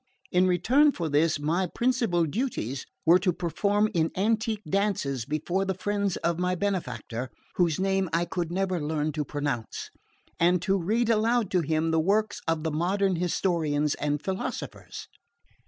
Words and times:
In 0.31 0.47
return 0.47 0.91
for 0.93 1.09
this, 1.09 1.37
my 1.39 1.67
principal 1.67 2.25
duties 2.25 2.87
were 3.05 3.19
to 3.19 3.31
perform 3.31 3.87
in 3.93 4.09
antique 4.17 4.63
dances 4.67 5.25
before 5.25 5.63
the 5.63 5.75
friends 5.75 6.17
of 6.17 6.39
my 6.39 6.55
benefactor 6.55 7.29
whose 7.57 7.79
name 7.79 8.09
I 8.11 8.25
could 8.25 8.51
never 8.51 8.81
learn 8.81 9.11
to 9.11 9.23
pronounce 9.23 9.91
and 10.39 10.59
to 10.63 10.75
read 10.81 11.11
aloud 11.11 11.51
to 11.51 11.61
him 11.61 11.91
the 11.91 11.99
works 11.99 12.41
of 12.47 12.63
the 12.63 12.71
modern 12.71 13.17
historians 13.17 13.93
and 13.93 14.19
philosophers. 14.23 15.07